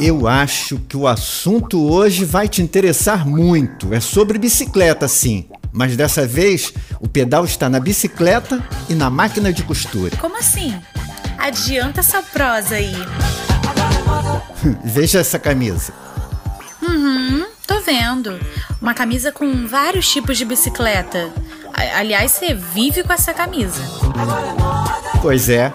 [0.00, 3.94] Eu acho que o assunto hoje vai te interessar muito.
[3.94, 5.48] É sobre bicicleta, sim.
[5.72, 10.16] Mas dessa vez, o pedal está na bicicleta e na máquina de costura.
[10.16, 10.74] Como assim?
[11.38, 12.94] Adianta essa prosa aí.
[14.84, 15.92] Veja essa camisa.
[16.82, 18.38] Uhum, tô vendo.
[18.80, 21.30] Uma camisa com vários tipos de bicicleta.
[21.96, 23.82] Aliás, você vive com essa camisa.
[25.20, 25.72] Pois é.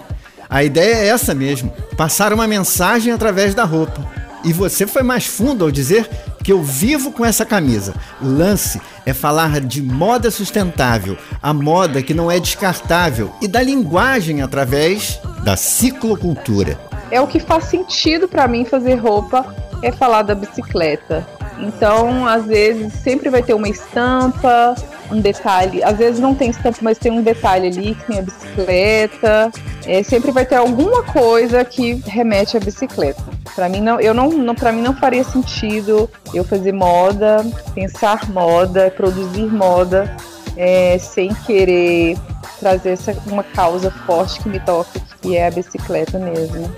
[0.50, 4.04] A ideia é essa mesmo: passar uma mensagem através da roupa.
[4.44, 6.10] E você foi mais fundo ao dizer
[6.44, 7.94] que eu vivo com essa camisa.
[8.22, 13.62] O lance é falar de moda sustentável, a moda que não é descartável e da
[13.62, 16.80] linguagem através da ciclocultura.
[17.12, 21.28] É o que faz sentido para mim fazer roupa é falar da bicicleta.
[21.60, 24.76] Então, às vezes, sempre vai ter uma estampa,
[25.12, 25.84] um detalhe.
[25.84, 29.52] Às vezes não tem estampa, mas tem um detalhe ali que tem a bicicleta.
[29.86, 33.24] É, sempre vai ter alguma coisa que remete à bicicleta.
[33.56, 38.30] Para mim não, eu não, não para mim não faria sentido eu fazer moda, pensar
[38.30, 40.16] moda, produzir moda
[40.56, 42.18] é, sem querer
[42.60, 46.70] trazer essa, uma causa forte que me toca, que é a bicicleta mesmo.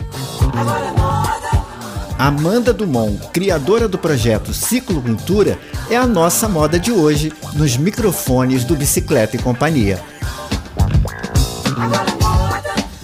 [2.21, 5.57] Amanda Dumont, criadora do projeto Ciclo Cultura,
[5.89, 9.99] é a nossa moda de hoje nos microfones do Bicicleta e Companhia.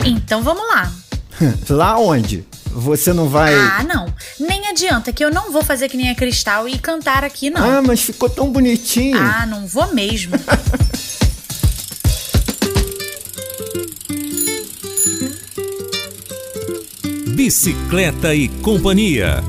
[0.05, 0.91] Então vamos lá.
[1.67, 2.45] lá onde?
[2.67, 3.55] Você não vai.
[3.55, 4.05] Ah, não.
[4.39, 7.79] Nem adianta que eu não vou fazer que nem a Cristal e cantar aqui, não.
[7.79, 9.17] Ah, mas ficou tão bonitinho.
[9.17, 10.35] Ah, não vou mesmo.
[17.37, 19.43] Bicicleta e Companhia.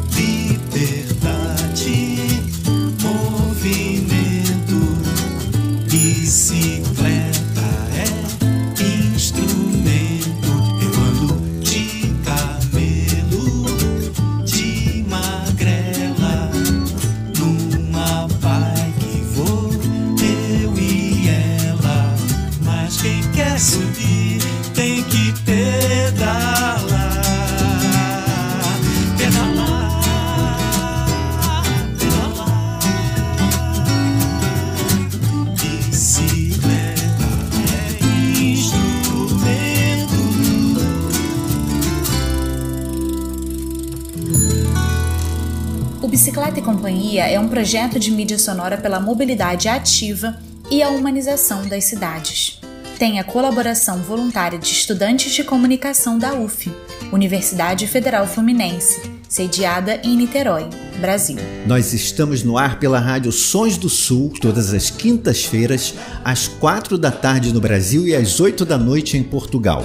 [46.38, 50.38] Bicicleta e Companhia é um projeto de mídia sonora pela mobilidade ativa
[50.70, 52.60] e a humanização das cidades.
[52.96, 56.72] Tem a colaboração voluntária de estudantes de comunicação da UF,
[57.12, 60.68] Universidade Federal Fluminense, sediada em Niterói,
[61.00, 61.38] Brasil.
[61.66, 65.94] Nós estamos no ar pela Rádio Sons do Sul, todas as quintas-feiras,
[66.24, 69.84] às quatro da tarde no Brasil e às oito da noite em Portugal.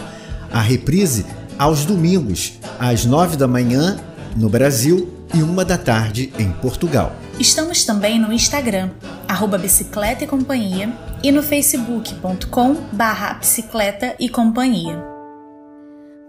[0.52, 1.26] A reprise
[1.58, 4.00] aos domingos, às nove da manhã
[4.38, 7.12] no Brasil e uma da tarde em Portugal.
[7.40, 8.92] Estamos também no Instagram,
[9.28, 15.04] arroba Bicicleta e Companhia, e no facebook.com barra Bicicleta e Companhia.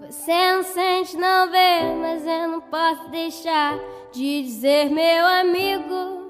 [0.01, 3.79] Você não sente, não vê, mas eu não posso deixar
[4.15, 6.25] de dizer, meu amigo,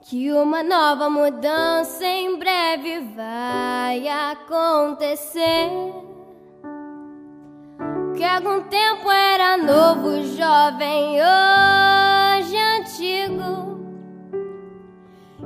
[0.00, 5.70] que uma nova mudança em breve vai acontecer
[8.18, 13.78] que algum tempo era novo, jovem, hoje antigo.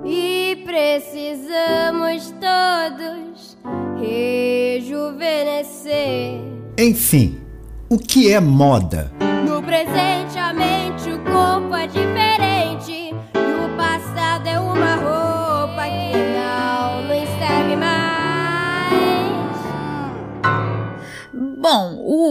[0.03, 3.59] E precisamos todos
[4.01, 6.41] rejuvenescer.
[6.79, 7.43] Enfim,
[7.91, 9.13] o que é moda?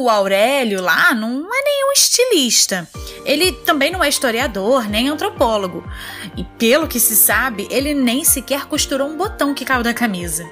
[0.02, 2.88] O Aurélio lá não é nenhum estilista.
[3.26, 5.84] Ele também não é historiador, nem antropólogo.
[6.36, 10.50] E pelo que se sabe, ele nem sequer costurou um botão que caiu da camisa.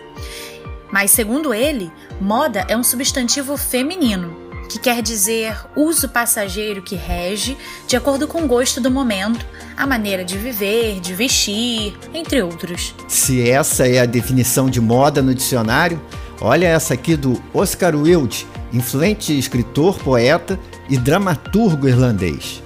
[0.91, 4.35] Mas segundo ele, moda é um substantivo feminino,
[4.69, 7.57] que quer dizer uso passageiro que rege
[7.87, 9.45] de acordo com o gosto do momento,
[9.75, 12.93] a maneira de viver, de vestir, entre outros.
[13.07, 16.01] Se essa é a definição de moda no dicionário,
[16.41, 22.61] olha essa aqui do Oscar Wilde, influente escritor, poeta e dramaturgo irlandês.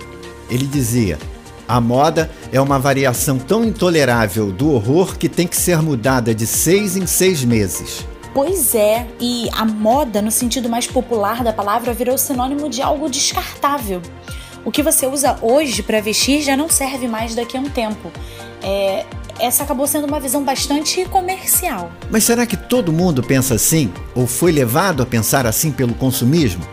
[0.50, 1.17] Ele dizia:
[1.67, 6.45] A moda é uma variação tão intolerável do horror que tem que ser mudada de
[6.45, 8.05] seis em seis meses.
[8.33, 13.07] Pois é, e a moda, no sentido mais popular da palavra, virou sinônimo de algo
[13.07, 14.01] descartável.
[14.65, 18.12] O que você usa hoje para vestir já não serve mais daqui a um tempo.
[18.62, 19.06] É,
[19.39, 21.92] essa acabou sendo uma visão bastante comercial.
[22.10, 23.92] Mas será que todo mundo pensa assim?
[24.15, 26.63] Ou foi levado a pensar assim pelo consumismo?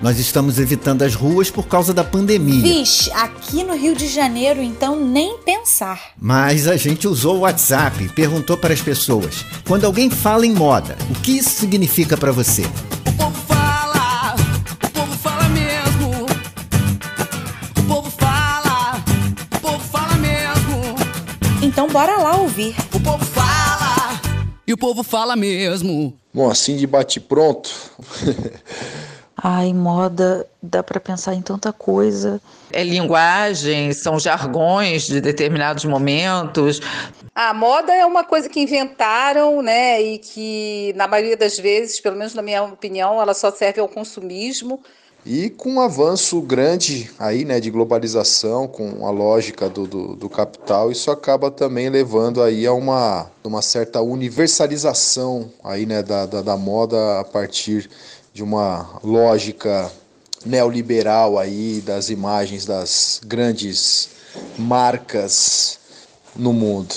[0.00, 2.62] Nós estamos evitando as ruas por causa da pandemia.
[2.62, 6.12] Vixe, aqui no Rio de Janeiro, então, nem pensar.
[6.20, 10.54] Mas a gente usou o WhatsApp e perguntou para as pessoas: quando alguém fala em
[10.54, 12.62] moda, o que isso significa para você?
[21.98, 22.76] Bora lá ouvir.
[22.94, 24.20] O povo fala,
[24.64, 26.16] e o povo fala mesmo.
[26.32, 27.74] Bom, assim de bate pronto.
[29.36, 32.40] Ai, moda, dá para pensar em tanta coisa.
[32.72, 36.80] É linguagem, são jargões de determinados momentos.
[37.34, 42.14] A moda é uma coisa que inventaram, né, e que na maioria das vezes, pelo
[42.14, 44.80] menos na minha opinião, ela só serve ao consumismo.
[45.26, 50.28] E com um avanço grande aí, né, de globalização, com a lógica do, do, do
[50.28, 56.40] capital, isso acaba também levando aí a uma, uma certa universalização aí, né, da, da,
[56.40, 57.90] da moda a partir
[58.32, 59.90] de uma lógica
[60.46, 64.10] neoliberal aí das imagens das grandes
[64.56, 65.78] marcas
[66.34, 66.94] no mundo.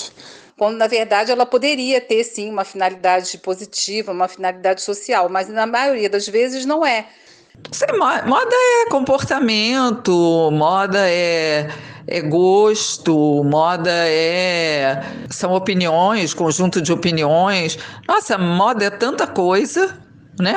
[0.57, 5.65] Quando na verdade ela poderia ter sim uma finalidade positiva, uma finalidade social, mas na
[5.65, 7.07] maioria das vezes não é.
[7.72, 11.69] Sei, moda é comportamento, moda é,
[12.08, 17.78] é gosto, moda é são opiniões, conjunto de opiniões.
[18.08, 19.98] Nossa, moda é tanta coisa,
[20.40, 20.56] né?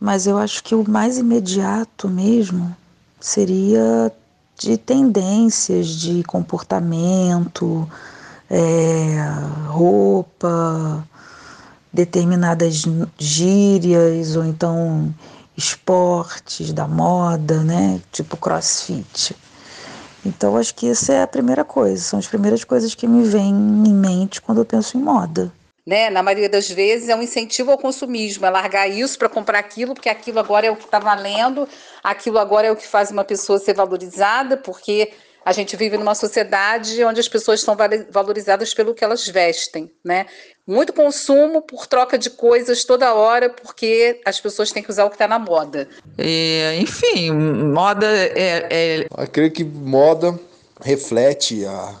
[0.00, 2.76] Mas eu acho que o mais imediato mesmo
[3.20, 4.12] seria
[4.58, 7.88] de tendências de comportamento,
[8.50, 9.16] é,
[9.66, 11.04] roupa,
[11.92, 12.84] determinadas
[13.18, 15.14] gírias ou então
[15.56, 18.00] esportes da moda, né?
[18.12, 19.36] Tipo crossfit.
[20.24, 23.50] Então acho que essa é a primeira coisa, são as primeiras coisas que me vêm
[23.50, 25.52] em mente quando eu penso em moda.
[25.86, 26.08] Né?
[26.08, 29.92] Na maioria das vezes é um incentivo ao consumismo, é largar isso para comprar aquilo,
[29.92, 31.68] porque aquilo agora é o que está valendo,
[32.02, 35.12] aquilo agora é o que faz uma pessoa ser valorizada, porque
[35.44, 37.76] a gente vive numa sociedade onde as pessoas são
[38.10, 40.26] valorizadas pelo que elas vestem, né?
[40.66, 45.10] Muito consumo por troca de coisas toda hora, porque as pessoas têm que usar o
[45.10, 45.86] que está na moda.
[46.18, 49.06] E, enfim, moda é, é.
[49.18, 50.38] Eu creio que moda
[50.80, 51.94] reflete a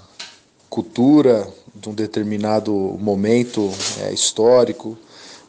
[0.70, 3.70] cultura de um determinado momento
[4.00, 4.96] é, histórico,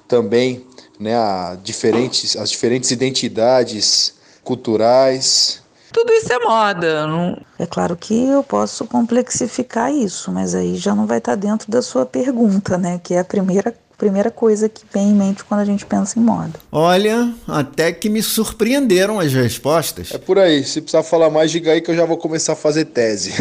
[0.05, 0.65] também
[0.99, 5.63] né, a diferentes, as diferentes identidades culturais
[5.95, 7.07] tudo isso é moda.
[7.07, 7.37] Não...
[7.57, 11.81] É claro que eu posso complexificar isso, mas aí já não vai estar dentro da
[11.81, 12.99] sua pergunta, né?
[13.01, 16.21] Que é a primeira primeira coisa que vem em mente quando a gente pensa em
[16.21, 16.59] moda.
[16.69, 20.11] Olha, até que me surpreenderam as respostas.
[20.13, 20.65] É por aí.
[20.65, 23.31] Se precisar falar mais, diga aí que eu já vou começar a fazer tese.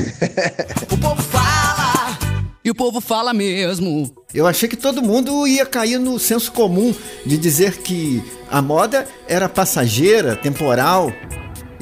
[0.93, 2.17] o povo fala
[2.65, 4.15] e o povo fala mesmo.
[4.33, 6.95] Eu achei que todo mundo ia cair no senso comum
[7.27, 11.13] de dizer que a moda era passageira, temporal,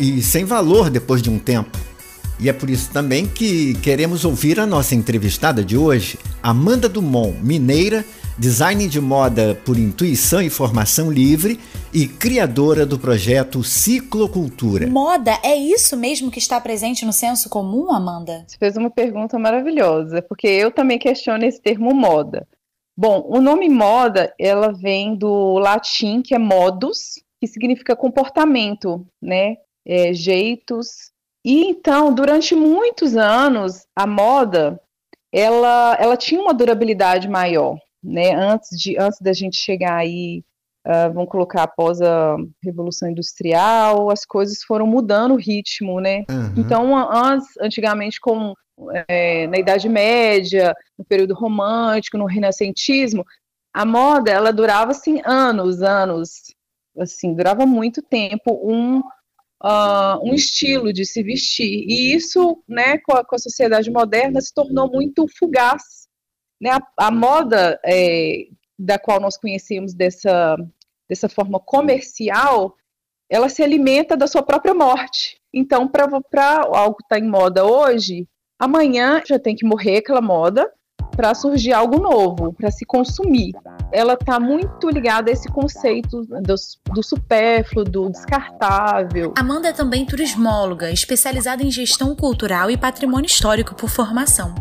[0.03, 1.79] e sem valor depois de um tempo.
[2.41, 7.39] E é por isso também que queremos ouvir a nossa entrevistada de hoje, Amanda Dumont,
[7.41, 8.05] mineira,
[8.37, 11.61] design de moda por intuição e formação livre
[11.95, 14.89] e criadora do projeto Ciclocultura.
[14.89, 18.45] Moda é isso mesmo que está presente no senso comum, Amanda?
[18.49, 22.45] Você fez uma pergunta maravilhosa, porque eu também questiono esse termo moda.
[22.97, 29.59] Bom, o nome moda, ela vem do latim que é modus, que significa comportamento, né?
[29.87, 31.11] É, jeitos.
[31.45, 34.81] E então, durante muitos anos, a moda
[35.33, 38.35] ela, ela tinha uma durabilidade maior, né?
[38.35, 40.45] Antes de antes da gente chegar aí,
[40.87, 46.25] uh, vamos colocar após a revolução industrial, as coisas foram mudando o ritmo, né?
[46.31, 46.55] Uhum.
[46.59, 48.55] Então, antes, antigamente, com
[49.09, 53.25] é, na Idade Média, no período romântico, no renascentismo,
[53.73, 56.55] a moda ela durava assim anos, anos,
[56.99, 59.03] assim durava muito tempo um
[59.63, 61.85] uh, um estilo de se vestir.
[61.89, 66.09] E isso, né, com a, com a sociedade moderna, se tornou muito fugaz.
[66.61, 66.71] Né?
[66.71, 68.47] A, a moda é,
[68.79, 70.57] da qual nós conhecemos dessa,
[71.09, 72.77] dessa forma comercial,
[73.31, 75.41] ela se alimenta da sua própria morte.
[75.55, 76.05] Então, para
[76.75, 78.27] algo que está em moda hoje,
[78.59, 80.71] amanhã já tem que morrer aquela moda
[81.15, 83.53] para surgir algo novo, para se consumir.
[83.93, 86.55] Ela está muito ligada a esse conceito do,
[86.93, 89.35] do supérfluo, do descartável.
[89.37, 94.55] Amanda é também turismóloga, especializada em gestão cultural e patrimônio histórico por formação.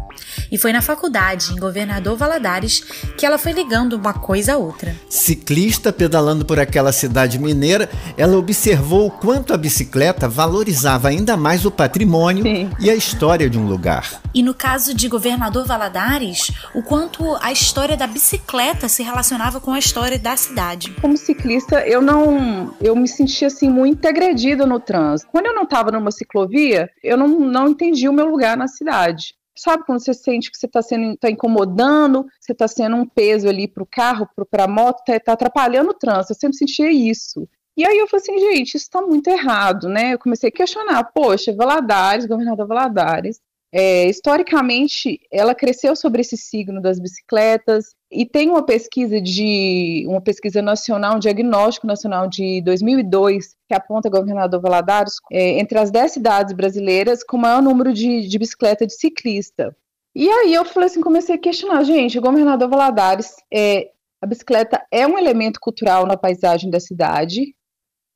[0.51, 2.81] E foi na faculdade, em Governador Valadares,
[3.17, 4.96] que ela foi ligando uma coisa a outra.
[5.10, 11.65] Ciclista pedalando por aquela cidade mineira, ela observou o quanto a bicicleta valorizava ainda mais
[11.65, 12.70] o patrimônio Sim.
[12.79, 14.22] e a história de um lugar.
[14.34, 16.41] E no caso de Governador Valadares,
[16.74, 20.92] o quanto a história da bicicleta se relacionava com a história da cidade.
[21.02, 25.32] Como ciclista, eu não, eu me sentia assim muito agredida no trânsito.
[25.32, 29.36] Quando eu não estava numa ciclovia, eu não, não entendi o meu lugar na cidade.
[29.58, 33.48] Sabe quando você sente que você está sendo tá incomodando, você está sendo um peso
[33.48, 36.34] ali para o carro, para a moto, está tá atrapalhando o trânsito.
[36.34, 37.48] Eu sempre sentia isso.
[37.76, 40.14] E aí eu falei assim, gente, isso está muito errado, né?
[40.14, 43.40] Eu comecei a questionar, poxa, Valadares, governador Valadares,
[43.74, 50.20] é, historicamente, ela cresceu sobre esse signo das bicicletas e tem uma pesquisa de uma
[50.20, 56.12] pesquisa nacional, um diagnóstico nacional de 2002 que aponta governador Valadares é, entre as 10
[56.12, 59.74] cidades brasileiras com maior número de, de bicicleta de ciclista.
[60.13, 63.90] E aí eu falei assim, comecei a questionar, gente, o governador Valadares, é,
[64.22, 67.56] a bicicleta é um elemento cultural na paisagem da cidade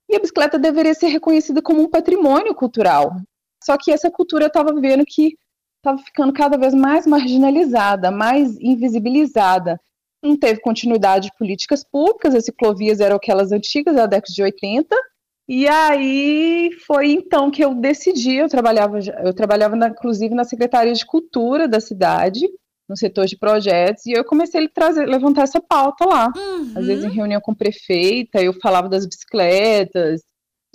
[0.09, 3.15] e a bicicleta deveria ser reconhecida como um patrimônio cultural.
[3.63, 5.37] Só que essa cultura estava vendo que
[5.85, 9.79] estava ficando cada vez mais marginalizada, mais invisibilizada.
[10.23, 14.95] Não teve continuidade de políticas públicas, as ciclovias eram aquelas antigas da década de 80,
[15.47, 20.93] e aí foi então que eu decidi, eu trabalhava, eu trabalhava na, inclusive na Secretaria
[20.93, 22.47] de Cultura da cidade,
[22.89, 26.31] no setor de projetos, e eu comecei a trazer, levantar essa pauta lá.
[26.35, 26.73] Uhum.
[26.75, 30.21] Às vezes em reunião com prefeita, eu falava das bicicletas.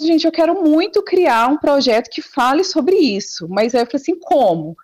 [0.01, 4.01] Gente, eu quero muito criar um projeto que fale sobre isso, mas aí eu falei
[4.01, 4.77] assim, como?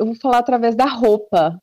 [0.00, 1.60] Eu vou falar através da roupa.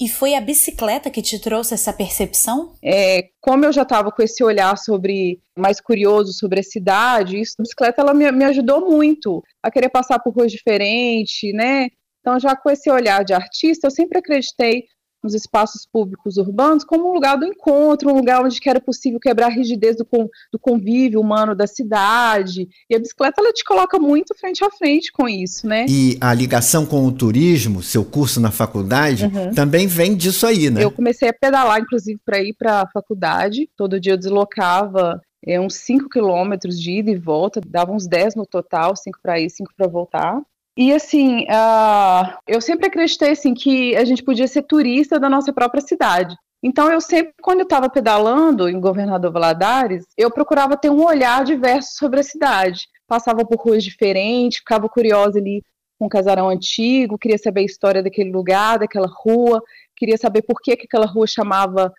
[0.00, 2.74] E foi a bicicleta que te trouxe essa percepção?
[2.82, 7.56] É, como eu já estava com esse olhar sobre mais curioso sobre a cidade, isso,
[7.58, 11.88] a bicicleta ela me, me ajudou muito a querer passar por ruas diferentes, né?
[12.20, 14.84] Então, já com esse olhar de artista, eu sempre acreditei
[15.22, 19.46] nos espaços públicos urbanos como um lugar do encontro, um lugar onde era possível quebrar
[19.46, 20.06] a rigidez do,
[20.50, 22.68] do convívio humano da cidade.
[22.88, 25.86] E a bicicleta ela te coloca muito frente a frente com isso, né?
[25.88, 29.54] E a ligação com o turismo, seu curso na faculdade, uhum.
[29.54, 30.82] também vem disso aí, né?
[30.82, 33.68] Eu comecei a pedalar, inclusive, para ir para a faculdade.
[33.76, 38.36] Todo dia eu deslocava é, uns 5 quilômetros de ida e volta, dava uns 10
[38.36, 40.40] no total, 5 para ir, 5 para voltar.
[40.76, 45.52] E assim, uh, eu sempre acreditei assim, que a gente podia ser turista da nossa
[45.52, 46.34] própria cidade.
[46.62, 51.44] Então eu sempre, quando eu estava pedalando em Governador Valadares, eu procurava ter um olhar
[51.44, 52.86] diverso sobre a cidade.
[53.06, 55.62] Passava por ruas diferentes, ficava curiosa ali
[55.98, 59.62] com um casarão antigo, queria saber a história daquele lugar, daquela rua,
[59.96, 61.92] queria saber por que, que aquela rua chamava,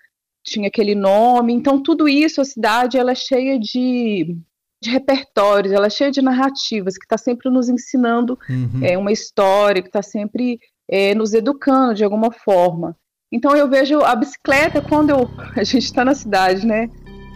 [0.44, 1.54] tinha aquele nome.
[1.54, 4.36] Então tudo isso, a cidade, ela é cheia de
[4.84, 8.82] de repertórios, ela é cheia de narrativas, que está sempre nos ensinando uhum.
[8.84, 10.60] é, uma história, que está sempre
[10.90, 12.96] é, nos educando de alguma forma.
[13.32, 16.90] Então eu vejo a bicicleta, quando eu, a gente está na cidade, né?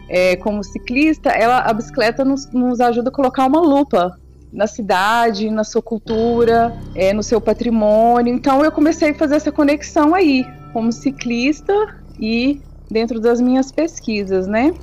[0.10, 4.18] É, como ciclista, ela, a bicicleta nos, nos ajuda a colocar uma lupa
[4.54, 8.34] na cidade, na sua cultura, é, no seu patrimônio.
[8.34, 11.74] Então eu comecei a fazer essa conexão aí, como ciclista
[12.20, 14.74] e dentro das minhas pesquisas, né?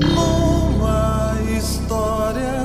[0.00, 2.62] numa história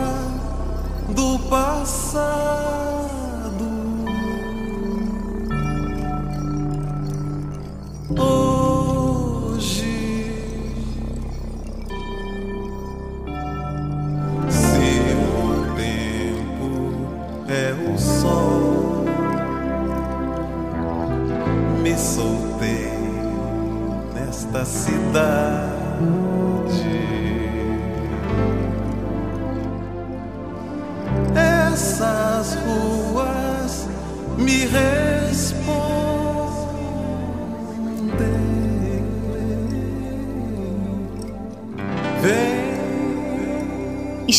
[1.09, 2.86] do passado.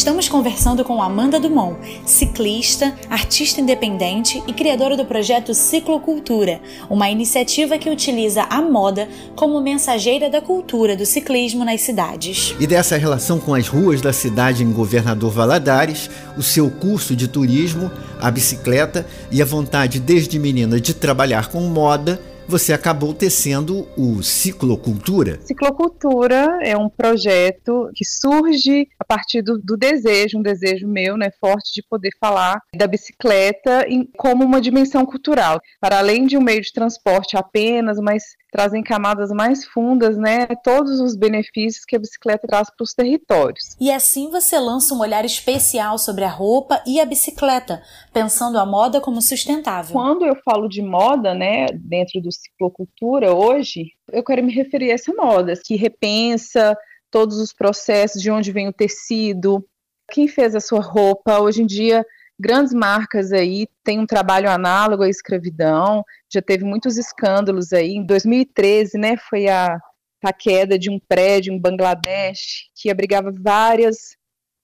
[0.08, 7.76] Estamos conversando com Amanda Dumont, ciclista, artista independente e criadora do projeto Ciclocultura, uma iniciativa
[7.76, 12.54] que utiliza a moda como mensageira da cultura do ciclismo nas cidades.
[12.58, 17.28] E dessa relação com as ruas da cidade em Governador Valadares, o seu curso de
[17.28, 23.86] turismo, a bicicleta e a vontade desde menina de trabalhar com moda você acabou tecendo
[23.94, 25.38] o Ciclocultura.
[25.42, 31.30] Ciclocultura é um projeto que surge a partir do, do, desejo, um desejo meu, né,
[31.38, 36.42] forte de poder falar da bicicleta em, como uma dimensão cultural, para além de um
[36.42, 41.98] meio de transporte apenas, mas trazem camadas mais fundas, né, todos os benefícios que a
[41.98, 43.76] bicicleta traz para os territórios.
[43.80, 48.64] E assim você lança um olhar especial sobre a roupa e a bicicleta, pensando a
[48.64, 49.92] moda como sustentável.
[49.92, 54.94] Quando eu falo de moda, né, dentro do ciclocultura hoje, eu quero me referir a
[54.94, 56.76] essa moda que repensa
[57.10, 59.64] todos os processos, de onde vem o tecido,
[60.10, 61.38] quem fez a sua roupa.
[61.38, 62.04] Hoje em dia,
[62.38, 67.92] grandes marcas aí têm um trabalho análogo à escravidão, já teve muitos escândalos aí.
[67.92, 69.78] Em 2013, né, foi a,
[70.24, 74.18] a queda de um prédio em Bangladesh que abrigava várias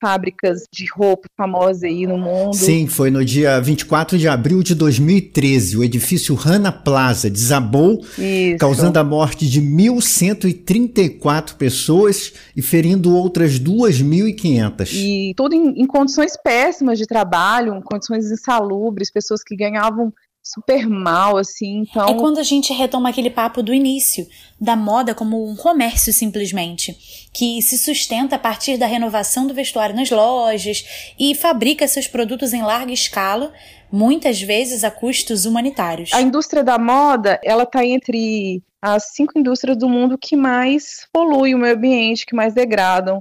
[0.05, 2.55] fábricas de roupa famosas aí no mundo.
[2.55, 5.79] Sim, foi no dia 24 de abril de 2013.
[5.79, 8.59] O edifício Rana Plaza desabou, Isso.
[8.59, 14.93] causando a morte de 1.134 pessoas e ferindo outras 2.500.
[14.93, 20.13] E tudo em, em condições péssimas de trabalho, em condições insalubres, pessoas que ganhavam
[20.45, 22.07] super mal, assim, então...
[22.07, 24.27] É quando a gente retoma aquele papo do início,
[24.61, 26.95] da moda como um comércio simplesmente,
[27.33, 30.85] que se sustenta a partir da renovação do vestuário nas lojas
[31.19, 33.55] e fabrica seus produtos em larga escala,
[33.91, 36.13] muitas vezes a custos humanitários.
[36.13, 41.55] A indústria da moda, ela tá entre as cinco indústrias do mundo que mais poluem
[41.55, 43.19] o meio ambiente, que mais degradam,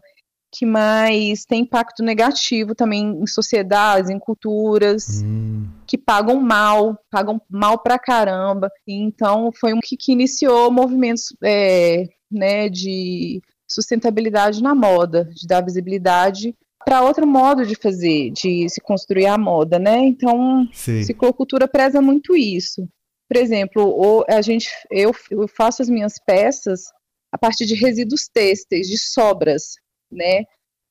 [0.55, 5.67] que mais tem impacto negativo também em sociedades, em culturas, Hum.
[5.87, 8.69] que pagam mal, pagam mal pra caramba.
[8.87, 15.61] Então, foi um que, que iniciou movimentos é, né, de sustentabilidade na moda, de dar
[15.61, 16.55] visibilidade
[16.85, 19.97] para outro modo de fazer, de se construir a moda, né?
[19.99, 21.01] Então, Sim.
[21.01, 22.87] ciclocultura preza muito isso.
[23.27, 26.83] Por exemplo, a gente, eu, eu faço as minhas peças
[27.31, 29.73] a partir de resíduos têxteis, de sobras,
[30.13, 30.43] né?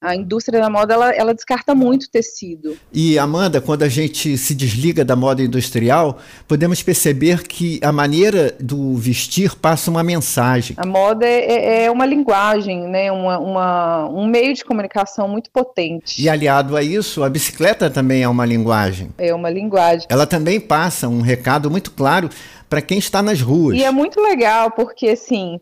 [0.05, 2.77] A indústria da moda, ela, ela descarta muito tecido.
[2.93, 8.53] E Amanda, quando a gente se desliga da moda industrial, podemos perceber que a maneira
[8.59, 10.75] do vestir passa uma mensagem.
[10.77, 13.13] A moda é, é uma linguagem, né?
[13.13, 16.21] Uma, uma- um meio de comunicação muito potente.
[16.21, 19.11] E aliado a isso, a bicicleta também é uma linguagem.
[19.17, 20.09] É uma linguagem.
[20.11, 22.29] Ela também passa um recado muito claro
[22.69, 23.79] para quem está nas ruas.
[23.79, 25.61] E é muito legal, porque assim,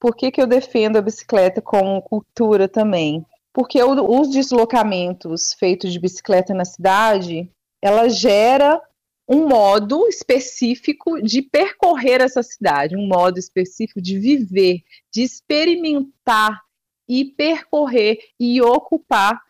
[0.00, 3.24] por que, que eu defendo a bicicleta como cultura também?
[3.52, 7.50] Porque os deslocamentos feitos de bicicleta na cidade,
[7.82, 8.80] ela gera
[9.28, 14.82] um modo específico de percorrer essa cidade, um modo específico de viver,
[15.12, 16.62] de experimentar
[17.06, 19.40] e percorrer e ocupar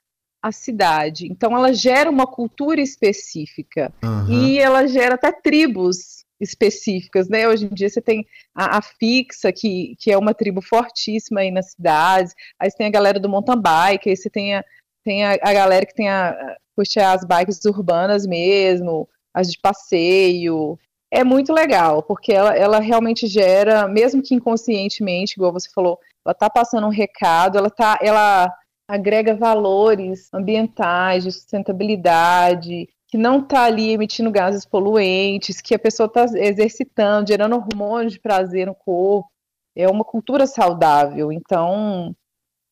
[0.42, 1.26] a cidade.
[1.30, 3.92] Então ela gera uma cultura específica.
[4.02, 4.32] Aham.
[4.32, 7.48] E ela gera até tribos específicas, né?
[7.48, 11.50] Hoje em dia você tem a, a fixa, que, que é uma tribo fortíssima aí
[11.50, 14.64] nas cidades, aí você tem a galera do mountain bike, aí você tem a,
[15.04, 20.78] tem a, a galera que tem a, curte as bikes urbanas mesmo, as de passeio.
[21.10, 26.34] É muito legal, porque ela, ela realmente gera, mesmo que inconscientemente, igual você falou, ela
[26.34, 28.52] tá passando um recado, ela tá, ela
[28.86, 36.06] agrega valores ambientais, de sustentabilidade, que não está ali emitindo gases poluentes, que a pessoa
[36.06, 39.30] está exercitando, gerando hormônios de prazer no corpo.
[39.74, 41.32] É uma cultura saudável.
[41.32, 42.14] Então,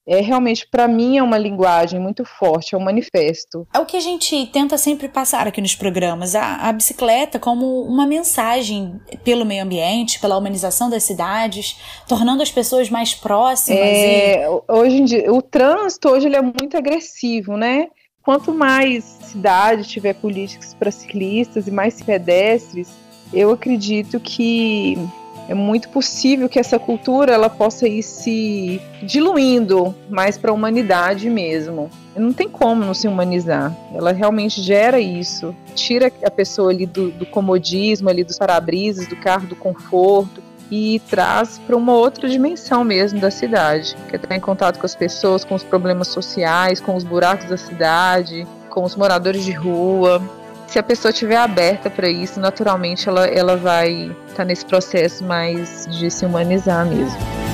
[0.07, 3.66] é realmente, para mim, é uma linguagem muito forte, é um manifesto.
[3.75, 7.83] É o que a gente tenta sempre passar aqui nos programas, a, a bicicleta como
[7.83, 13.81] uma mensagem pelo meio ambiente, pela humanização das cidades, tornando as pessoas mais próximas.
[13.81, 13.83] e...
[13.83, 17.88] É, hoje em dia, o trânsito hoje ele é muito agressivo, né?
[18.27, 22.89] Quanto mais cidade tiver políticas para ciclistas e mais pedestres,
[23.33, 24.99] eu acredito que
[25.49, 31.31] é muito possível que essa cultura ela possa ir se diluindo mais para a humanidade
[31.31, 31.89] mesmo.
[32.17, 33.73] Não tem como não se humanizar.
[33.95, 35.55] Ela realmente gera isso.
[35.77, 41.00] Tira a pessoa ali do, do comodismo, ali dos para-brisas, do carro, do conforto e
[41.09, 44.94] traz para uma outra dimensão mesmo da cidade, que é estar em contato com as
[44.94, 50.22] pessoas, com os problemas sociais, com os buracos da cidade, com os moradores de rua.
[50.66, 55.87] Se a pessoa estiver aberta para isso, naturalmente ela, ela vai estar nesse processo mais
[55.87, 57.45] de se humanizar mesmo.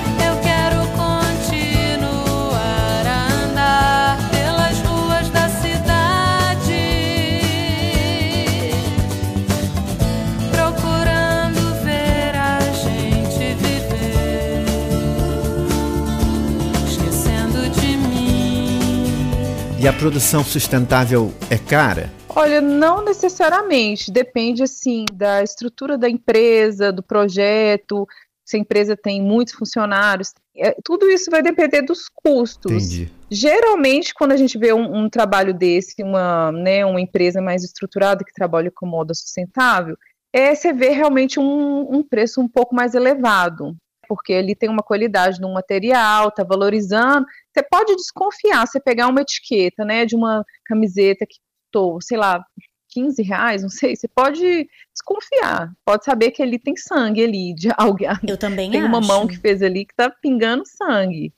[19.82, 22.08] E a produção sustentável é cara?
[22.28, 24.12] Olha, não necessariamente.
[24.12, 28.06] Depende, assim, da estrutura da empresa, do projeto,
[28.44, 30.34] se a empresa tem muitos funcionários.
[30.56, 32.70] É, tudo isso vai depender dos custos.
[32.70, 33.12] Entendi.
[33.28, 38.22] Geralmente, quando a gente vê um, um trabalho desse, uma, né, uma empresa mais estruturada
[38.22, 39.96] que trabalha com moda sustentável,
[40.32, 43.76] é, você vê realmente um, um preço um pouco mais elevado,
[44.14, 47.26] porque ele tem uma qualidade no material, tá valorizando.
[47.50, 51.36] Você pode desconfiar, você pegar uma etiqueta, né, de uma camiseta que
[51.72, 52.44] custou, sei lá,
[52.90, 57.70] 15 reais, não sei, você pode desconfiar, pode saber que ali tem sangue ali, de
[57.78, 58.08] alguém.
[58.28, 59.08] Eu também tem uma acho.
[59.08, 61.32] mão que fez ali que tá pingando sangue.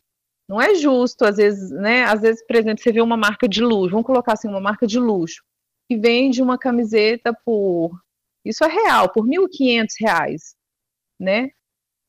[0.49, 2.03] Não é justo, às vezes, né?
[2.05, 4.85] Às vezes, por exemplo, você vê uma marca de luxo, vamos colocar assim, uma marca
[4.87, 5.43] de luxo,
[5.89, 7.93] que vende uma camiseta por.
[8.45, 10.55] Isso é real, por 1.500 reais,
[11.19, 11.51] né?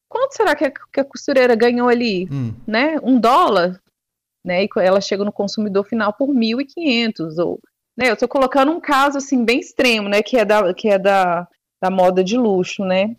[0.10, 2.28] Quanto será que a, que a costureira ganhou ali?
[2.32, 2.54] Hum.
[2.68, 2.98] Né?
[3.04, 3.82] Um dólar?
[4.44, 4.64] Né?
[4.64, 7.60] E ela chega no consumidor final por 1.500 ou
[7.98, 11.00] né, eu estou colocando um caso assim bem extremo, né, que é da que é
[11.00, 11.48] da,
[11.82, 13.16] da moda de luxo, né?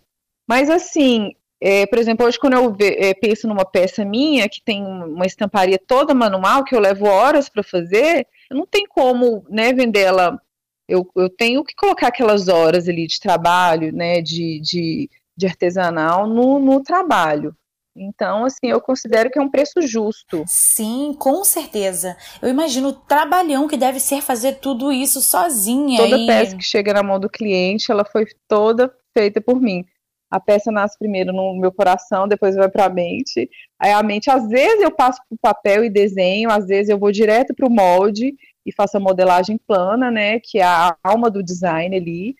[0.46, 4.60] Mas assim, é, por exemplo, hoje quando eu ve- é, penso numa peça minha que
[4.62, 9.72] tem uma estamparia toda manual que eu levo horas para fazer, não tem como, né,
[9.72, 10.38] vender ela.
[10.86, 16.26] Eu, eu tenho que colocar aquelas horas ali de trabalho, né, de, de, de artesanal
[16.26, 17.54] no, no trabalho.
[17.96, 20.44] Então, assim, eu considero que é um preço justo.
[20.46, 22.16] Sim, com certeza.
[22.42, 25.98] Eu imagino o trabalhão que deve ser fazer tudo isso sozinha.
[25.98, 26.26] Toda e...
[26.26, 29.84] peça que chega na mão do cliente, ela foi toda feita por mim.
[30.30, 33.48] A peça nasce primeiro no meu coração, depois vai para a mente.
[33.80, 36.98] Aí a mente, às vezes eu passo para o papel e desenho, às vezes eu
[36.98, 38.34] vou direto para o molde
[38.66, 42.34] e faço a modelagem plana, né, que é a alma do design ali.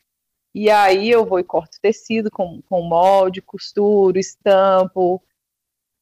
[0.59, 5.23] E aí eu vou e corto tecido com, com molde, costuro, estampo,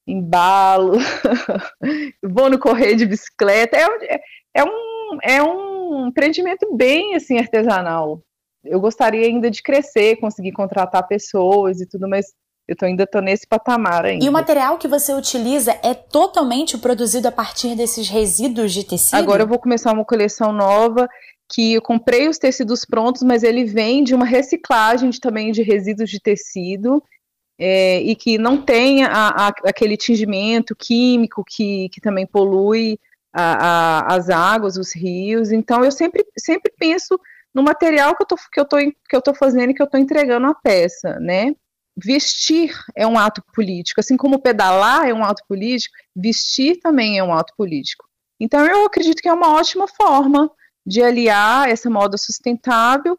[0.06, 0.92] embalo,
[2.22, 3.76] vou no correio de bicicleta.
[3.76, 4.20] É, é,
[4.54, 8.22] é um, é um empreendimento bem assim artesanal.
[8.64, 12.26] Eu gostaria ainda de crescer, conseguir contratar pessoas e tudo, mas
[12.68, 14.24] eu tô, ainda tô nesse patamar ainda.
[14.24, 19.18] E o material que você utiliza é totalmente produzido a partir desses resíduos de tecido?
[19.18, 21.08] Agora eu vou começar uma coleção nova
[21.54, 25.62] que eu comprei os tecidos prontos, mas ele vem de uma reciclagem de, também de
[25.62, 27.00] resíduos de tecido
[27.56, 32.98] é, e que não tem a, a, aquele tingimento químico que, que também polui
[33.32, 35.52] a, as águas, os rios.
[35.52, 37.20] Então eu sempre, sempre penso
[37.54, 39.96] no material que eu tô, que eu tô, que eu fazendo e que eu tô
[39.96, 41.54] entregando a peça, né?
[41.96, 47.22] Vestir é um ato político, assim como pedalar é um ato político, vestir também é
[47.22, 48.04] um ato político.
[48.40, 50.50] Então eu acredito que é uma ótima forma
[50.86, 53.16] de aliar essa moda sustentável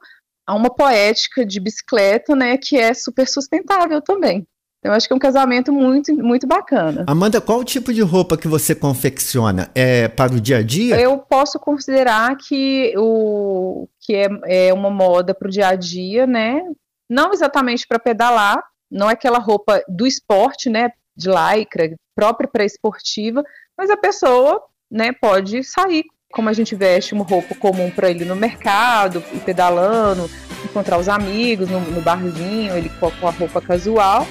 [0.47, 4.47] a uma poética de bicicleta, né, que é super sustentável também.
[4.83, 7.05] Eu acho que é um casamento muito, muito bacana.
[7.07, 9.71] Amanda, qual o tipo de roupa que você confecciona?
[9.73, 11.01] É para o dia a dia?
[11.01, 14.27] Eu posso considerar que o que é,
[14.67, 16.61] é uma moda para o dia a dia, né?
[17.09, 20.91] Não exatamente para pedalar, não é aquela roupa do esporte, né?
[21.17, 23.43] De lycra, própria para esportiva,
[23.75, 26.03] mas a pessoa, né, pode sair
[26.35, 30.29] como a gente veste uma roupa comum para ele no mercado, ir pedalando,
[30.65, 34.27] encontrar os amigos no, no barzinho, ele com a roupa casual.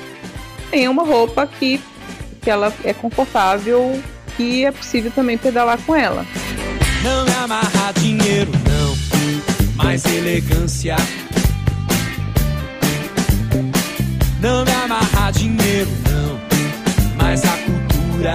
[0.71, 1.81] Tem uma roupa que,
[2.43, 3.99] que ela é confortável
[4.39, 6.27] e é possível também pedalar com ela.
[7.03, 8.95] Não é amarrar dinheiro, não,
[9.75, 10.97] mas elegância.
[14.43, 16.39] Não é amarrar dinheiro, não,
[17.17, 18.35] mas a cultura.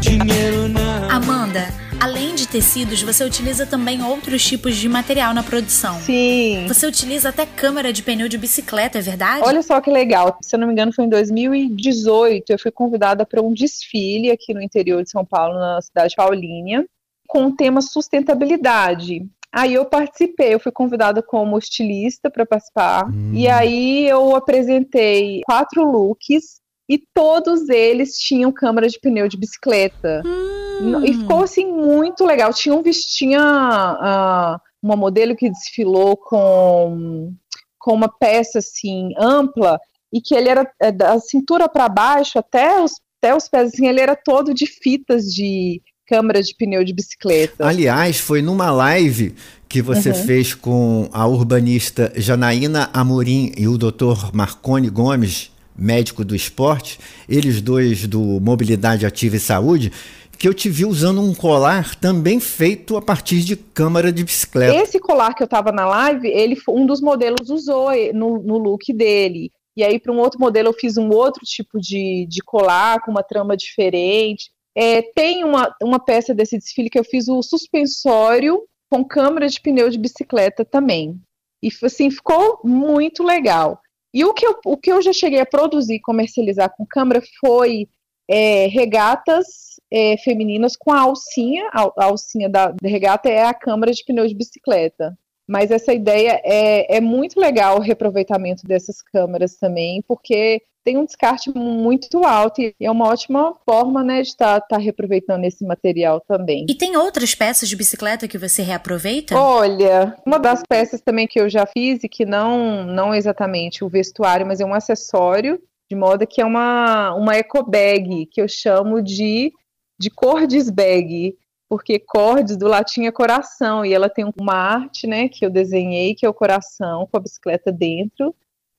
[0.00, 1.08] Dinheiro não.
[1.08, 5.98] Amanda, além de tecidos, você utiliza também outros tipos de material na produção.
[6.00, 6.66] Sim.
[6.68, 9.42] Você utiliza até câmara de pneu de bicicleta, é verdade?
[9.44, 10.38] Olha só que legal.
[10.42, 12.50] Se eu não me engano, foi em 2018.
[12.50, 16.16] Eu fui convidada para um desfile aqui no interior de São Paulo, na cidade de
[16.16, 16.86] Paulínia,
[17.26, 19.26] com o tema sustentabilidade.
[19.52, 23.08] Aí eu participei, eu fui convidada como estilista para participar.
[23.08, 23.32] Hum.
[23.32, 30.22] E aí eu apresentei quatro looks e todos eles tinham câmara de pneu de bicicleta.
[30.24, 30.55] Hum.
[31.04, 32.52] E ficou assim muito legal.
[32.52, 37.32] Tinha um tinha ah, uma modelo que desfilou com,
[37.78, 39.78] com uma peça assim ampla
[40.12, 43.86] e que ele era é, da cintura para baixo até os, até os pés, assim,
[43.86, 47.66] ele era todo de fitas de câmara de pneu de bicicleta.
[47.66, 49.34] Aliás, foi numa live
[49.68, 50.14] que você Uhum.
[50.14, 54.30] fez com a urbanista Janaína Amorim e o Dr.
[54.32, 59.92] Marcone Gomes, médico do esporte, eles dois do Mobilidade Ativa e Saúde,
[60.38, 64.76] que eu te vi usando um colar também feito a partir de câmara de bicicleta.
[64.76, 68.58] Esse colar que eu tava na live, ele um dos modelos usou e- no, no
[68.58, 69.50] look dele.
[69.76, 73.10] E aí, para um outro modelo, eu fiz um outro tipo de, de colar com
[73.10, 74.50] uma trama diferente.
[74.74, 79.60] É, tem uma, uma peça desse desfile que eu fiz o suspensório com câmara de
[79.60, 81.20] pneu de bicicleta também.
[81.62, 83.78] E assim, ficou muito legal.
[84.14, 87.22] E o que eu, o que eu já cheguei a produzir e comercializar com câmara
[87.40, 87.86] foi
[88.28, 91.68] é, regatas é, femininas com a alcinha.
[91.72, 95.16] A, a alcinha da, da regata é a câmara de pneu de bicicleta.
[95.48, 101.04] Mas essa ideia é, é muito legal o reaproveitamento dessas câmeras também, porque tem um
[101.04, 105.64] descarte muito alto e é uma ótima forma né, de estar tá, tá reaproveitando esse
[105.64, 106.64] material também.
[106.68, 109.36] E tem outras peças de bicicleta que você reaproveita?
[109.36, 113.88] Olha, uma das peças também que eu já fiz e que não, não exatamente o
[113.88, 118.48] vestuário, mas é um acessório de moda que é uma, uma eco bag, que eu
[118.48, 119.52] chamo de,
[119.98, 121.36] de cordes bag
[121.68, 126.14] porque cordes do latim é coração, e ela tem uma arte, né, que eu desenhei,
[126.14, 128.34] que é o coração com a bicicleta dentro,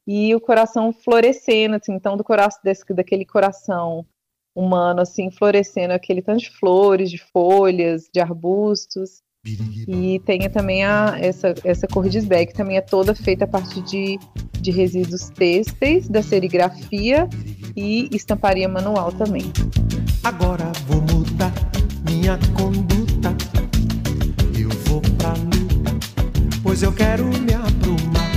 [0.05, 4.05] e o coração florescendo, assim, então do coração desse, daquele coração
[4.55, 9.21] humano, assim, florescendo aquele tanto de flores, de folhas, de arbustos,
[9.87, 14.19] e tem também a, essa, essa cordisbag, que também é toda feita a partir de,
[14.59, 17.29] de resíduos têxteis, da serigrafia
[17.75, 19.51] e estamparia manual também.
[20.23, 21.53] Agora vou mudar
[22.09, 23.35] minha conduta.
[24.59, 25.95] Eu vou pra luta,
[26.61, 28.27] pois eu quero me aprumar.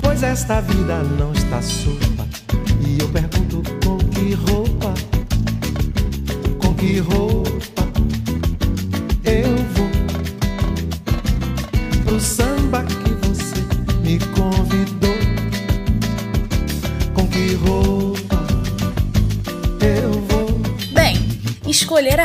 [0.00, 2.28] Pois esta vida não está sopa.
[2.86, 4.94] E eu pergunto com que roupa,
[6.58, 7.39] com que roupa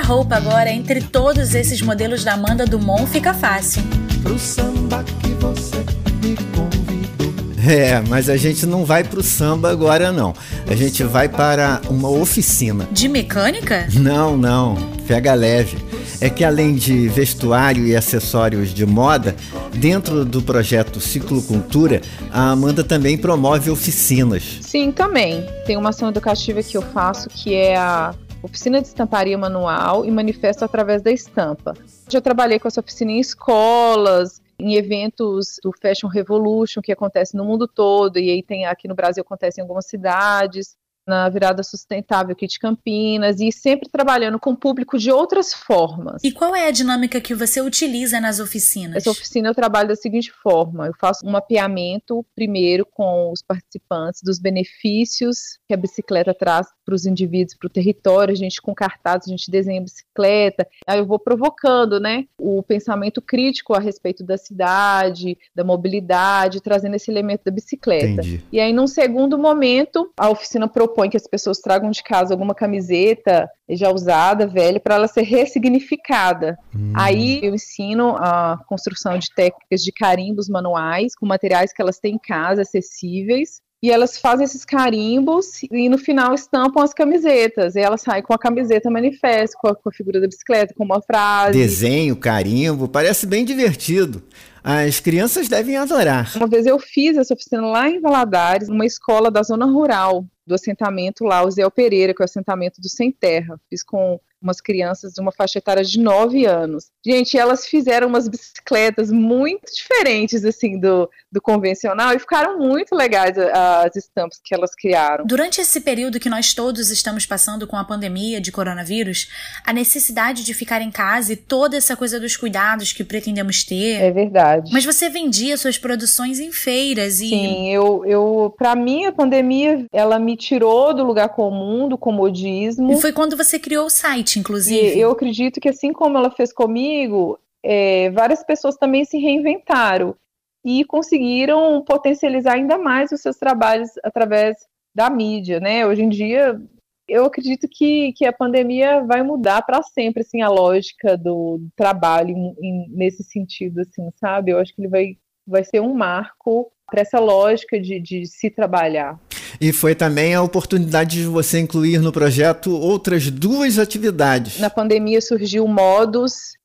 [0.05, 3.81] roupa agora entre todos esses modelos da Amanda Dumont fica fácil.
[4.21, 5.77] Pro samba que você
[6.21, 7.33] me convidou.
[7.67, 10.31] É, mas a gente não vai pro samba agora não.
[10.67, 12.87] A gente vai para uma oficina.
[12.91, 13.87] De mecânica?
[13.95, 14.75] Não, não.
[15.07, 15.75] Pega leve.
[16.21, 19.35] É que além de vestuário e acessórios de moda,
[19.73, 24.59] dentro do projeto Ciclocultura, a Amanda também promove oficinas.
[24.61, 25.43] Sim, também.
[25.65, 28.13] Tem uma ação educativa que eu faço que é a
[28.45, 31.73] oficina de estamparia manual e manifesto através da estampa.
[32.10, 37.43] Já trabalhei com essa oficina em escolas, em eventos do Fashion Revolution que acontece no
[37.43, 42.33] mundo todo e aí tem aqui no Brasil acontece em algumas cidades na virada sustentável
[42.33, 46.23] aqui de Campinas e sempre trabalhando com público de outras formas.
[46.23, 48.97] E qual é a dinâmica que você utiliza nas oficinas?
[48.97, 54.21] Essa oficina eu trabalho da seguinte forma: eu faço um mapeamento primeiro com os participantes
[54.23, 58.31] dos benefícios que a bicicleta traz para os indivíduos, para o território.
[58.31, 60.67] A gente com cartazes, a gente desenha a bicicleta.
[60.87, 66.95] Aí eu vou provocando, né, o pensamento crítico a respeito da cidade, da mobilidade, trazendo
[66.95, 68.05] esse elemento da bicicleta.
[68.05, 68.43] Entendi.
[68.51, 72.55] E aí, num segundo momento, a oficina propõe que as pessoas tragam de casa alguma
[72.55, 76.58] camiseta já usada, velha, para ela ser ressignificada.
[76.93, 82.15] Aí eu ensino a construção de técnicas de carimbos manuais com materiais que elas têm
[82.15, 83.62] em casa, acessíveis.
[83.84, 87.75] E elas fazem esses carimbos e no final estampam as camisetas.
[87.75, 90.84] E elas saem com a camiseta manifesto, com a, com a figura da bicicleta, com
[90.84, 91.60] uma frase.
[91.60, 94.23] Desenho, carimbo, parece bem divertido.
[94.63, 96.31] As crianças devem adorar.
[96.36, 100.55] Uma vez eu fiz essa oficina lá em Valadares, numa escola da zona rural do
[100.55, 103.60] assentamento lá, o Zé Pereira, que é o assentamento do Sem Terra.
[103.69, 106.86] Fiz com umas crianças de uma faixa etária de 9 anos.
[107.05, 113.38] Gente, elas fizeram umas bicicletas muito diferentes, assim, do, do convencional e ficaram muito legais
[113.38, 115.25] as estampas que elas criaram.
[115.25, 119.29] Durante esse período que nós todos estamos passando com a pandemia de coronavírus,
[119.65, 124.01] a necessidade de ficar em casa e toda essa coisa dos cuidados que pretendemos ter.
[124.01, 124.71] É verdade.
[124.71, 127.29] Mas você vendia suas produções em feiras e.
[127.29, 132.91] Sim, eu, eu para mim a pandemia ela me tirou do lugar comum, do comodismo.
[132.91, 134.98] E foi quando você criou o site, inclusive.
[134.98, 140.15] E eu acredito que assim como ela fez comigo, é, várias pessoas também se reinventaram
[140.63, 144.58] e conseguiram potencializar ainda mais os seus trabalhos através
[144.93, 145.86] da mídia, né?
[145.86, 146.60] Hoje em dia,
[147.08, 152.30] eu acredito que, que a pandemia vai mudar para sempre, assim, a lógica do trabalho
[152.60, 154.52] em- nesse sentido, assim, sabe?
[154.52, 158.50] Eu acho que ele vai, vai ser um marco para essa lógica de, de se
[158.50, 159.19] trabalhar.
[159.60, 164.60] E foi também a oportunidade de você incluir no projeto outras duas atividades.
[164.60, 166.58] Na pandemia surgiu o Modus,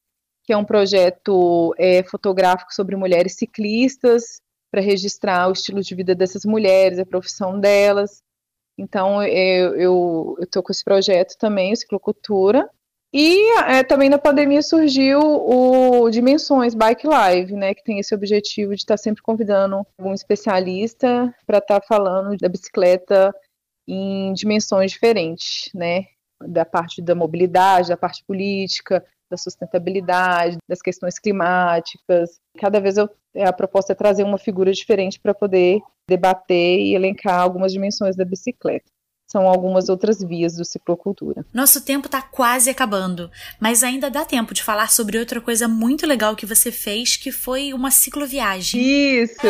[0.44, 6.14] que é um projeto é, fotográfico sobre mulheres ciclistas, para registrar o estilo de vida
[6.14, 8.22] dessas mulheres, a profissão delas.
[8.78, 12.68] Então, eu estou com esse projeto também, o Ciclocultura.
[13.12, 18.70] E é, também na pandemia surgiu o Dimensões Bike Live, né, que tem esse objetivo
[18.70, 23.34] de estar sempre convidando um especialista para estar falando da bicicleta
[23.88, 26.04] em dimensões diferentes, né,
[26.40, 32.38] da parte da mobilidade, da parte política, da sustentabilidade, das questões climáticas.
[32.58, 33.10] Cada vez eu,
[33.44, 38.24] a proposta é trazer uma figura diferente para poder debater e elencar algumas dimensões da
[38.24, 38.90] bicicleta.
[39.30, 41.44] São algumas outras vias do ciclocultura.
[41.54, 46.04] Nosso tempo tá quase acabando, mas ainda dá tempo de falar sobre outra coisa muito
[46.04, 48.80] legal que você fez, que foi uma cicloviagem.
[48.82, 49.46] Isso!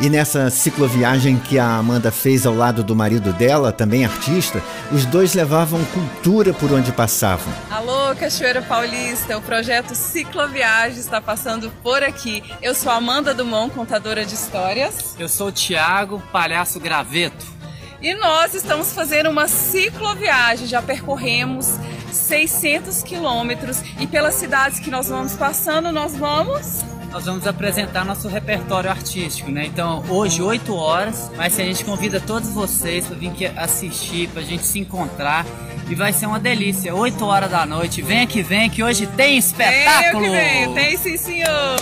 [0.00, 5.04] E nessa cicloviagem que a Amanda fez ao lado do marido dela, também artista, os
[5.04, 7.52] dois levavam cultura por onde passavam.
[7.68, 12.42] Alô, Cachoeira Paulista, o projeto Cicloviagem está passando por aqui.
[12.62, 15.14] Eu sou Amanda Dumont, contadora de histórias.
[15.18, 17.57] Eu sou o Tiago, palhaço graveto.
[18.00, 21.74] E nós estamos fazendo uma cicloviagem, já percorremos
[22.12, 28.28] 600 quilômetros e pelas cidades que nós vamos passando, nós vamos nós vamos apresentar nosso
[28.28, 29.64] repertório artístico, né?
[29.64, 34.42] Então, hoje, 8 horas, mas a gente convida todos vocês para vir aqui assistir, para
[34.42, 35.46] a gente se encontrar.
[35.88, 38.02] E vai ser uma delícia, 8 horas da noite.
[38.02, 40.30] Vem que vem, que hoje tem espetáculo!
[40.30, 41.78] Venha que vem, tem sim, senhor!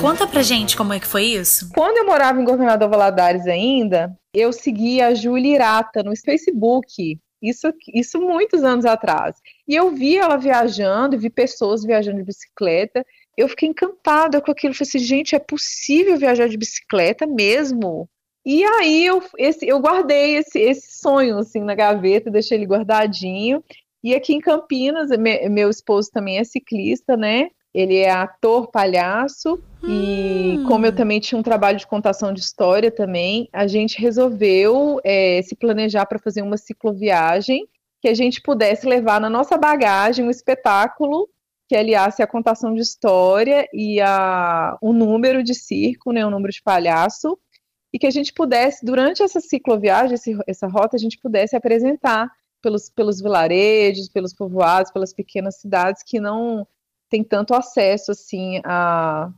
[0.00, 1.70] Conta pra gente como é que foi isso.
[1.74, 7.18] Quando eu morava em Governador Valadares ainda, eu seguia a Júlia Irata no Facebook.
[7.42, 9.36] Isso, isso muitos anos atrás.
[9.68, 13.04] E eu vi ela viajando, vi pessoas viajando de bicicleta.
[13.36, 14.74] Eu fiquei encantada com aquilo.
[14.74, 18.08] Falei assim, gente, é possível viajar de bicicleta mesmo?
[18.46, 23.62] E aí eu, esse, eu guardei esse, esse sonho assim na gaveta, deixei ele guardadinho.
[24.02, 27.48] E aqui em Campinas, me, meu esposo também é ciclista, né?
[27.74, 29.88] Ele é ator, palhaço, hum.
[29.88, 35.00] e como eu também tinha um trabalho de contação de história também, a gente resolveu
[35.02, 37.68] é, se planejar para fazer uma cicloviagem
[38.00, 41.28] que a gente pudesse levar na nossa bagagem um espetáculo
[41.68, 46.52] que aliasse a contação de história e a, o número de circo, né, o número
[46.52, 47.38] de palhaço,
[47.92, 52.30] e que a gente pudesse, durante essa cicloviagem, esse, essa rota, a gente pudesse apresentar
[52.60, 56.66] pelos, pelos vilarejos, pelos povoados, pelas pequenas cidades que não
[57.14, 59.30] tem tanto acesso assim a,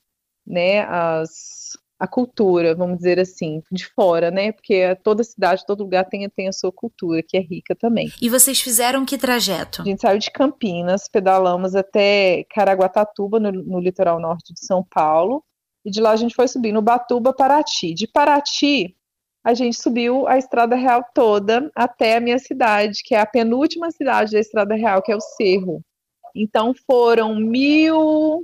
[0.46, 4.50] né, as, a cultura, vamos dizer assim, de fora, né?
[4.50, 8.10] Porque toda cidade, todo lugar tem, tem a sua cultura, que é rica também.
[8.20, 9.82] E vocês fizeram que trajeto?
[9.82, 15.44] A gente saiu de Campinas, pedalamos até Caraguatatuba, no, no litoral norte de São Paulo,
[15.84, 17.92] e de lá a gente foi subindo Batuba, Paraty.
[17.92, 18.96] De Paraty,
[19.44, 23.90] a gente subiu a Estrada Real toda até a minha cidade, que é a penúltima
[23.90, 25.82] cidade da Estrada Real, que é o Cerro.
[26.36, 28.42] Então foram mil,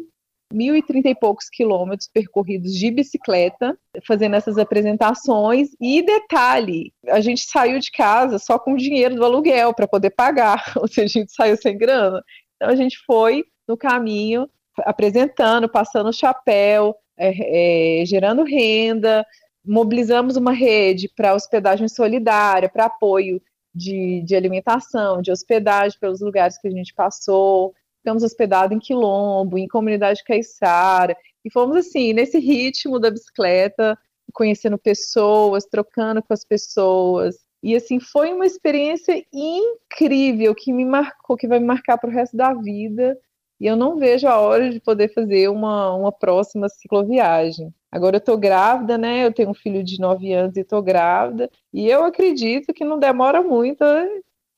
[0.52, 3.76] mil e trinta e poucos quilômetros percorridos de bicicleta,
[4.06, 5.68] fazendo essas apresentações.
[5.80, 10.10] E detalhe, a gente saiu de casa só com o dinheiro do aluguel para poder
[10.10, 12.22] pagar, ou seja, a gente saiu sem grana.
[12.56, 19.24] Então a gente foi no caminho apresentando, passando chapéu, é, é, gerando renda,
[19.64, 23.40] mobilizamos uma rede para hospedagem solidária, para apoio
[23.74, 29.56] de, de alimentação, de hospedagem pelos lugares que a gente passou ficamos hospedados em Quilombo,
[29.56, 33.96] em comunidade caiçara, e fomos assim, nesse ritmo da bicicleta,
[34.32, 37.36] conhecendo pessoas, trocando com as pessoas.
[37.62, 42.12] E assim, foi uma experiência incrível que me marcou, que vai me marcar para o
[42.12, 43.16] resto da vida.
[43.60, 47.72] E eu não vejo a hora de poder fazer uma, uma próxima cicloviagem.
[47.90, 49.24] Agora eu tô grávida, né?
[49.24, 51.48] Eu tenho um filho de 9 anos e tô grávida.
[51.72, 53.84] E eu acredito que não demora muito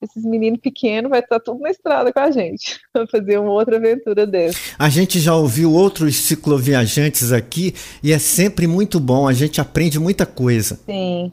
[0.04, 3.76] esses meninos pequenos vai estar tudo na estrada com a gente, para fazer uma outra
[3.76, 4.58] aventura dessa.
[4.78, 9.98] A gente já ouviu outros cicloviajantes aqui e é sempre muito bom, a gente aprende
[9.98, 10.76] muita coisa.
[10.86, 11.32] Sim.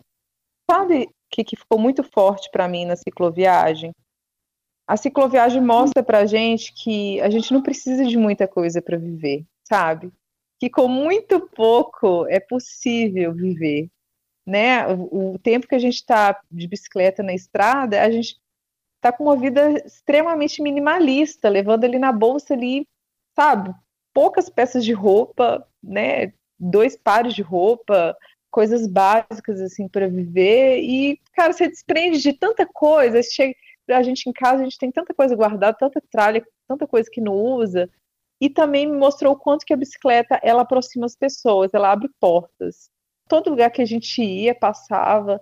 [0.69, 3.91] Sabe o que, que ficou muito forte para mim na cicloviagem?
[4.87, 8.97] A cicloviagem mostra para a gente que a gente não precisa de muita coisa para
[8.97, 10.11] viver, sabe?
[10.59, 13.89] Que com muito pouco é possível viver
[14.45, 14.87] né?
[14.87, 18.39] O, o, tempo que a gente está de bicicleta na estrada, a gente
[19.01, 22.87] tá com uma vida extremamente minimalista, levando ali na bolsa ali,
[23.35, 23.73] sabe,
[24.13, 28.15] poucas peças de roupa, né, dois pares de roupa,
[28.51, 33.55] coisas básicas assim para viver e cara, você desprende de tanta coisa, chega
[33.89, 37.19] a gente em casa, a gente tem tanta coisa guardada, tanta tralha, tanta coisa que
[37.19, 37.89] não usa.
[38.39, 42.09] E também me mostrou o quanto que a bicicleta ela aproxima as pessoas, ela abre
[42.19, 42.89] portas.
[43.27, 45.39] Todo lugar que a gente ia, passava,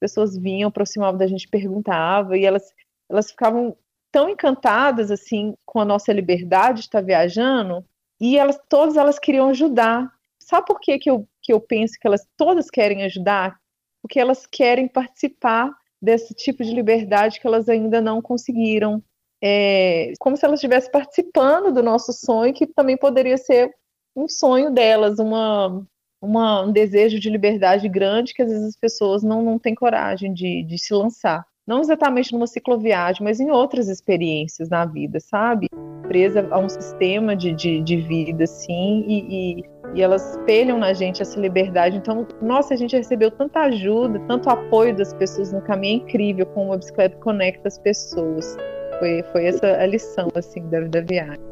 [0.00, 2.72] pessoas vinham, aproximavam da gente, perguntavam, e elas
[3.08, 3.76] elas ficavam
[4.10, 7.84] tão encantadas assim com a nossa liberdade de estar viajando
[8.20, 10.10] e elas todas elas queriam ajudar.
[10.38, 13.58] Sabe por que, que, eu, que eu penso que elas todas querem ajudar?
[14.02, 19.02] Porque elas querem participar desse tipo de liberdade que elas ainda não conseguiram.
[19.42, 23.72] É, como se elas estivessem participando do nosso sonho, que também poderia ser
[24.16, 25.86] um sonho delas, uma,
[26.20, 30.32] uma, um desejo de liberdade grande que às vezes as pessoas não, não têm coragem
[30.32, 35.68] de, de se lançar não exatamente numa cicloviagem, mas em outras experiências na vida, sabe?
[36.04, 39.64] Presa a um sistema de, de, de vida, assim, e, e,
[39.94, 41.98] e elas espelham na gente essa liberdade.
[41.98, 46.46] Então, nossa, a gente recebeu tanta ajuda, tanto apoio das pessoas no caminho, é incrível
[46.46, 48.56] como a bicicleta conecta as pessoas.
[48.98, 51.44] Foi, foi essa a lição, assim, da, da viagem.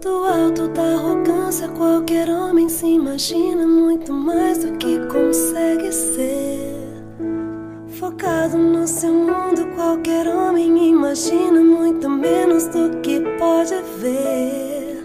[0.00, 6.67] Do alto da arrogância, qualquer homem se imagina muito mais do que consegue ser.
[7.98, 15.04] Focado no seu mundo, qualquer homem imagina muito menos do que pode ver.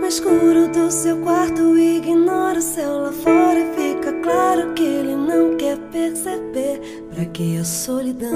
[0.00, 5.14] No escuro do seu quarto, ignora o céu lá fora e fica claro que ele
[5.14, 7.06] não quer perceber.
[7.14, 8.32] Pra que a solidão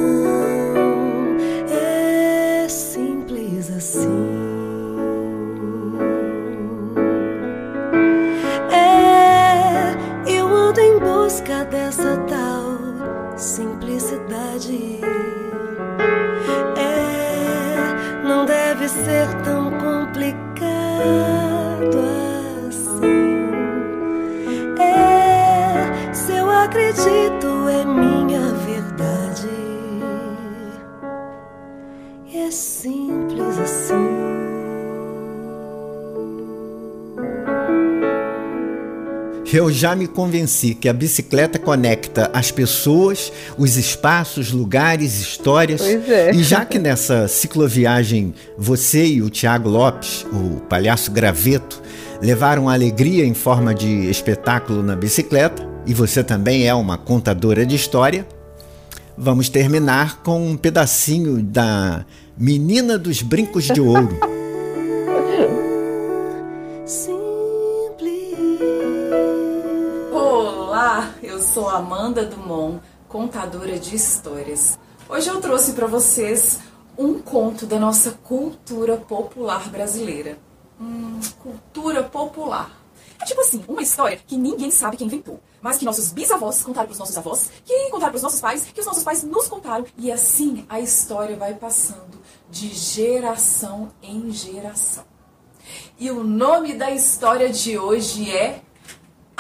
[1.69, 4.29] é simples assim.
[8.71, 12.58] É, eu ando em busca dessa tal
[13.39, 14.99] simplicidade.
[16.77, 20.39] É, não deve ser tão complicado
[22.69, 23.51] assim.
[24.81, 29.49] É, se eu acredito, é minha verdade.
[32.35, 34.18] É simples assim.
[39.51, 45.81] Eu já me convenci que a bicicleta conecta as pessoas, os espaços, lugares, histórias.
[45.81, 46.35] Pois é.
[46.35, 51.83] E já que nessa cicloviagem você e o Tiago Lopes, o palhaço graveto,
[52.21, 57.75] levaram alegria em forma de espetáculo na bicicleta, e você também é uma contadora de
[57.75, 58.27] história,
[59.17, 62.05] vamos terminar com um pedacinho da
[62.37, 64.38] Menina dos Brincos de Ouro.
[71.79, 74.77] Amanda Dumont, contadora de histórias.
[75.09, 76.59] Hoje eu trouxe para vocês
[76.99, 80.37] um conto da nossa cultura popular brasileira.
[80.81, 82.77] Hum, cultura popular.
[83.23, 86.89] É tipo assim, uma história que ninguém sabe quem inventou, mas que nossos bisavós contaram
[86.89, 89.47] para os nossos avós, que contaram para os nossos pais, que os nossos pais nos
[89.47, 92.19] contaram, e assim a história vai passando
[92.51, 95.05] de geração em geração.
[95.97, 98.63] E o nome da história de hoje é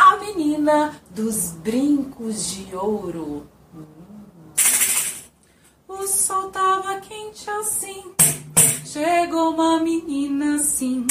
[0.00, 3.48] A Menina dos Brincos de Ouro.
[5.88, 8.04] O sol tava quente assim.
[8.84, 11.04] Chegou uma menina assim.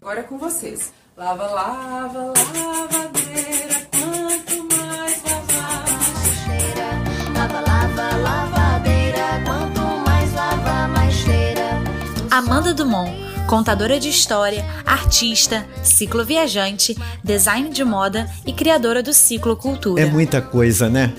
[0.00, 0.90] Agora é com vocês.
[1.14, 5.84] Lava, lava, lavadeira, quanto mais lavar.
[7.36, 9.44] Lava, lava, lavadeira.
[9.44, 11.82] Quanto mais lava, mais cheira.
[12.30, 13.12] Amanda Dumont,
[13.46, 20.02] contadora de história, artista, cicloviajante, design de moda e criadora do Ciclo Cultura.
[20.02, 21.12] É muita coisa, né?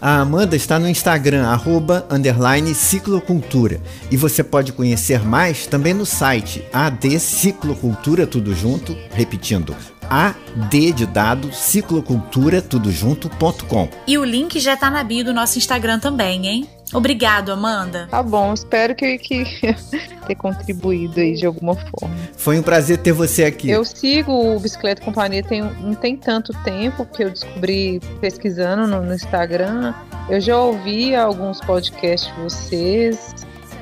[0.00, 3.80] A Amanda está no Instagram, arroba, underline, ciclocultura.
[4.10, 9.76] E você pode conhecer mais também no site AD Ciclocultura, tudo junto, repetindo,
[10.08, 13.90] AD de dado, ciclocultura, tudo junto.com.
[14.06, 16.68] E o link já tá na bio do nosso Instagram também, hein?
[16.92, 18.08] Obrigado, Amanda.
[18.10, 19.44] Tá bom, espero que, que
[20.26, 22.16] ter contribuído aí de alguma forma.
[22.36, 23.70] Foi um prazer ter você aqui.
[23.70, 29.02] Eu sigo o Bicicleta Companhia tem, não tem tanto tempo que eu descobri pesquisando no,
[29.02, 29.94] no Instagram.
[30.28, 33.34] Eu já ouvi alguns podcasts de vocês.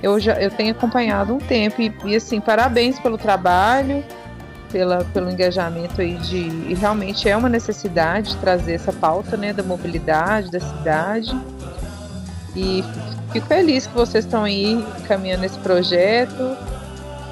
[0.03, 4.05] Eu já eu tenho acompanhado um tempo e, e assim, parabéns pelo trabalho,
[4.71, 9.63] pela, pelo engajamento aí de e realmente é uma necessidade trazer essa pauta, né, da
[9.63, 11.35] mobilidade da cidade.
[12.57, 12.84] E
[13.32, 16.57] fico feliz que vocês estão aí caminhando esse projeto,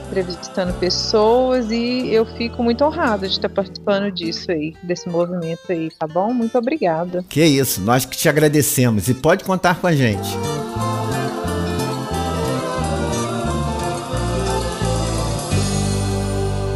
[0.07, 5.91] entrevistando pessoas e eu fico muito honrada de estar participando disso aí, desse movimento aí,
[5.99, 6.33] tá bom?
[6.33, 7.25] Muito obrigada.
[7.29, 10.29] Que isso, nós que te agradecemos e pode contar com a gente.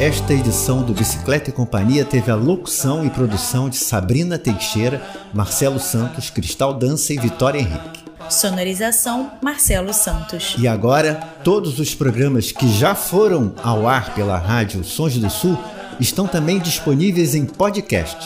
[0.00, 5.02] Esta edição do Bicicleta e Companhia teve a locução e produção de Sabrina Teixeira,
[5.34, 7.99] Marcelo Santos, Cristal Dança e Vitória Henrique.
[8.30, 10.54] Sonorização Marcelo Santos.
[10.58, 15.58] E agora, todos os programas que já foram ao ar pela rádio Sons do Sul
[15.98, 18.16] estão também disponíveis em podcast.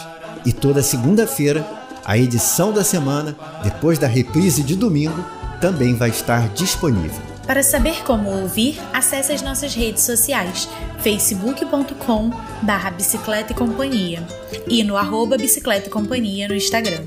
[0.45, 1.67] E toda segunda-feira,
[2.05, 5.25] a edição da semana, depois da reprise de domingo,
[5.61, 7.35] também vai estar disponível.
[7.47, 10.69] Para saber como ouvir, acesse as nossas redes sociais
[11.01, 12.31] facebook.com
[12.63, 14.27] barra bicicleta e companhia
[14.67, 17.05] e no arroba bicicleta e companhia no Instagram.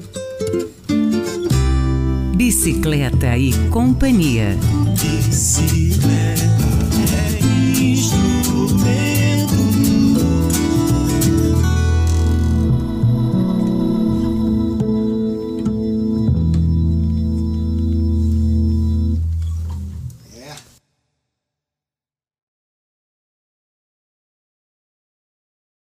[2.38, 4.56] Bicicleta e Companhia.
[4.94, 6.77] Bicicleta.